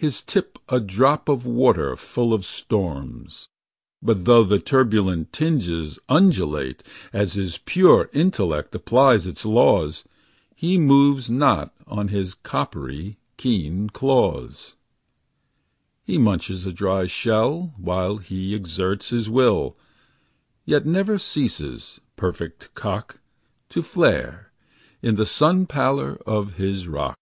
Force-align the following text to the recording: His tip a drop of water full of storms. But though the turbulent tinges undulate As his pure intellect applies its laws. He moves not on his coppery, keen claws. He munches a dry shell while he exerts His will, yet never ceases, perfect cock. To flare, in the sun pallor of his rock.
His 0.00 0.22
tip 0.22 0.58
a 0.68 0.80
drop 0.80 1.28
of 1.28 1.46
water 1.46 1.94
full 1.94 2.34
of 2.34 2.44
storms. 2.44 3.48
But 4.02 4.24
though 4.24 4.42
the 4.42 4.58
turbulent 4.58 5.32
tinges 5.32 6.00
undulate 6.08 6.82
As 7.12 7.34
his 7.34 7.58
pure 7.58 8.10
intellect 8.12 8.74
applies 8.74 9.24
its 9.26 9.46
laws. 9.46 10.02
He 10.56 10.76
moves 10.78 11.30
not 11.30 11.72
on 11.86 12.08
his 12.08 12.34
coppery, 12.34 13.18
keen 13.36 13.88
claws. 13.88 14.74
He 16.02 16.18
munches 16.18 16.66
a 16.66 16.72
dry 16.72 17.06
shell 17.06 17.72
while 17.78 18.16
he 18.16 18.52
exerts 18.52 19.10
His 19.10 19.30
will, 19.30 19.78
yet 20.64 20.84
never 20.84 21.18
ceases, 21.18 22.00
perfect 22.16 22.74
cock. 22.74 23.20
To 23.70 23.80
flare, 23.80 24.50
in 25.02 25.14
the 25.14 25.24
sun 25.24 25.66
pallor 25.66 26.18
of 26.26 26.54
his 26.54 26.88
rock. 26.88 27.16